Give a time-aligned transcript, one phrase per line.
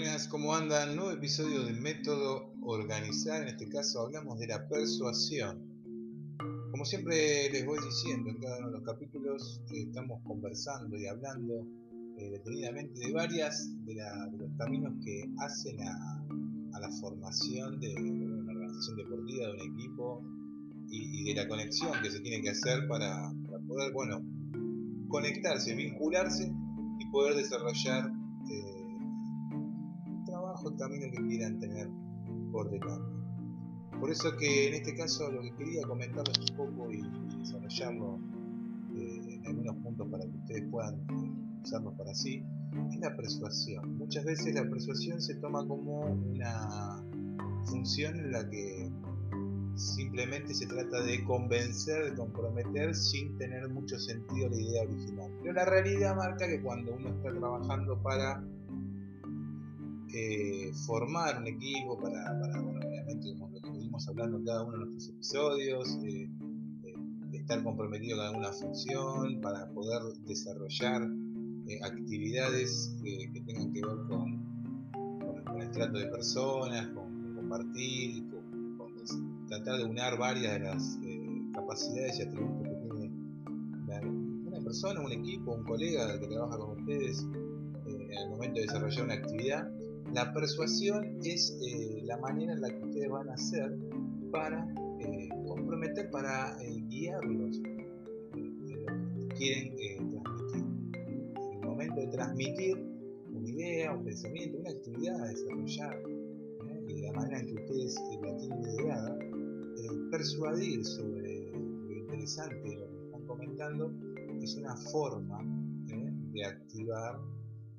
[0.00, 0.96] buenas, ¿cómo andan?
[0.96, 5.62] Nuevo episodio del método organizar, en este caso hablamos de la persuasión.
[6.70, 11.06] Como siempre les voy diciendo, en cada uno de los capítulos eh, estamos conversando y
[11.06, 11.66] hablando
[12.16, 13.96] eh, detenidamente de varias de,
[14.38, 16.24] los caminos que hacen a,
[16.80, 20.24] la formación de una organización deportiva, de un equipo
[20.88, 24.24] y, de la conexión que se tiene que hacer para, para poder, bueno,
[25.10, 26.50] conectarse, vincularse
[26.98, 28.10] y poder desarrollar
[30.68, 31.88] el camino que quieran tener
[32.52, 33.20] por delante.
[33.98, 37.02] Por eso que en este caso lo que quería comentarles un poco y,
[37.38, 38.18] desarrollarlo
[38.96, 42.42] eh, en algunos puntos para que ustedes puedan eh, usarlo para sí,
[42.90, 43.98] es la persuasión.
[43.98, 47.02] Muchas veces la persuasión se toma como una
[47.66, 48.90] función en la que
[49.74, 55.30] simplemente se trata de convencer, de comprometer sin tener mucho sentido la idea original.
[55.40, 58.42] Pero la realidad marca que cuando uno está trabajando para
[60.12, 64.78] eh, formar un equipo para, bueno, obviamente, como lo que hablando en cada uno de
[64.78, 66.28] nuestros episodios, eh,
[66.84, 66.94] eh,
[67.32, 71.02] estar comprometido con alguna función, para poder desarrollar
[71.84, 79.84] actividades que tengan que ver con, el trato de personas, con, compartir, con, tratar de
[79.84, 80.98] unir varias de las
[81.52, 83.12] capacidades y atributos que tiene
[84.46, 87.24] una persona, un equipo, un colega que trabaja con ustedes
[87.86, 89.70] en el momento de desarrollar una actividad
[90.12, 93.78] la persuasión es eh, la manera en la que ustedes van a hacer
[94.32, 94.66] para
[95.00, 97.60] eh, comprometer, para eh, guiarlos
[99.36, 100.64] quieren transmitir.
[101.36, 102.76] En el momento de transmitir
[103.32, 106.02] una idea, un pensamiento, una actividad a desarrollar,
[106.88, 109.18] y de la manera en que ustedes la tienen ideada,
[110.10, 113.92] persuadir sobre lo interesante, lo que están comentando,
[114.42, 115.40] es una forma
[116.32, 117.18] de activar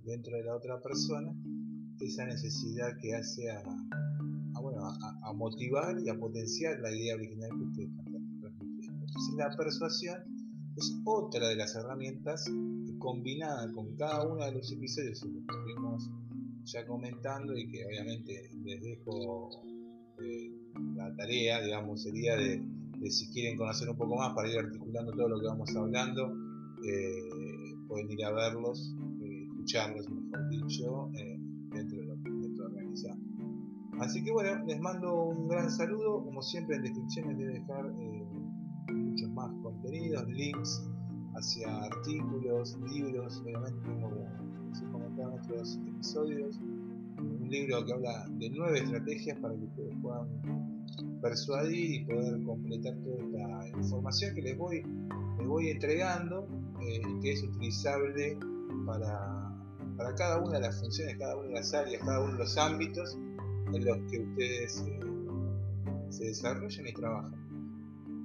[0.03, 1.33] dentro de la otra persona
[2.01, 3.63] esa necesidad que hace a,
[4.59, 8.05] bueno, a, motivar y a potenciar la idea original que ustedes están
[8.41, 9.05] transmitiendo.
[9.05, 10.17] Entonces la persuasión
[10.75, 12.45] es otra de las herramientas
[12.99, 16.09] combinada con cada uno de los episodios que estuvimos
[16.65, 19.49] ya comentando y que obviamente les dejo
[20.21, 20.51] eh,
[20.95, 22.61] la tarea, digamos, sería de,
[23.09, 26.31] si quieren conocer un poco más para ir articulando todo lo que vamos hablando,
[26.85, 31.09] eh, pueden ir a verlos, eh, escucharlos, mejor dicho,
[34.01, 36.23] Así que bueno, les mando un gran saludo.
[36.25, 38.25] Como siempre en descripciones voy a dejar eh,
[38.91, 40.83] muchos más contenidos, links
[41.35, 44.09] hacia artículos, libros, obviamente como
[44.73, 46.57] se comentaba en otros episodios.
[46.57, 50.27] Un libro que habla de nueve estrategias para que ustedes puedan
[51.21, 54.83] persuadir y poder completar toda esta información que les voy,
[55.37, 56.47] les voy entregando
[56.81, 58.35] eh, y que es utilizable
[58.87, 59.53] para
[60.17, 63.15] cada una de las funciones, cada una de las áreas, cada uno de los ámbitos
[63.73, 64.99] en los que ustedes eh,
[66.09, 67.33] se desarrollan y trabajan.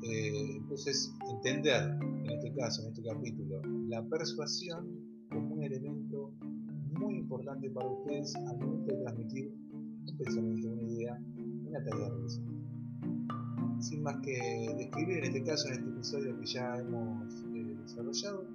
[0.02, 4.88] Eh, entonces, entender, en este caso, en este capítulo, la persuasión
[5.30, 6.32] como un elemento
[6.92, 9.54] muy importante para ustedes al momento de transmitir
[10.08, 11.20] un pensamiento, una idea,
[11.68, 16.78] una tarea de Sin más que describir, en este caso, en este episodio que ya
[16.78, 18.46] hemos eh, desarrollado,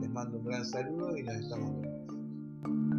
[0.00, 2.97] les mando un gran saludo y nos estamos viendo.